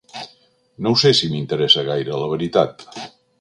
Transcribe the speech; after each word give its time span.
No 0.85 0.93
ho 0.93 0.97
sé 1.01 1.11
ni 1.19 1.29
m'interessa 1.33 1.85
gaire, 1.91 2.17
la 2.25 2.31
veritat. 2.33 2.89